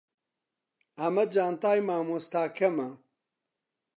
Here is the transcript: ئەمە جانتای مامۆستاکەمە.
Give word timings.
ئەمە 0.99 1.23
جانتای 1.33 1.79
مامۆستاکەمە. 1.87 2.89